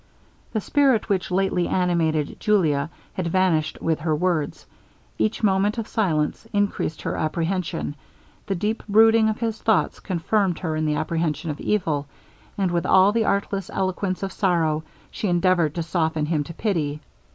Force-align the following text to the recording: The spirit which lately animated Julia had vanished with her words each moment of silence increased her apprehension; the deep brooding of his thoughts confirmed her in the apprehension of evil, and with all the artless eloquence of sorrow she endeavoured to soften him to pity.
The 0.51 0.61
spirit 0.61 1.09
which 1.09 1.29
lately 1.29 1.67
animated 1.67 2.39
Julia 2.39 2.89
had 3.13 3.27
vanished 3.27 3.79
with 3.83 3.99
her 3.99 4.15
words 4.15 4.65
each 5.19 5.43
moment 5.43 5.77
of 5.77 5.87
silence 5.87 6.47
increased 6.53 7.03
her 7.03 7.15
apprehension; 7.15 7.93
the 8.47 8.55
deep 8.55 8.81
brooding 8.89 9.29
of 9.29 9.37
his 9.41 9.61
thoughts 9.61 9.99
confirmed 9.99 10.57
her 10.57 10.75
in 10.75 10.87
the 10.87 10.95
apprehension 10.95 11.51
of 11.51 11.59
evil, 11.61 12.07
and 12.57 12.71
with 12.71 12.87
all 12.87 13.11
the 13.11 13.25
artless 13.25 13.69
eloquence 13.71 14.23
of 14.23 14.31
sorrow 14.31 14.81
she 15.11 15.27
endeavoured 15.27 15.75
to 15.75 15.83
soften 15.83 16.25
him 16.25 16.43
to 16.45 16.53
pity. 16.55 16.99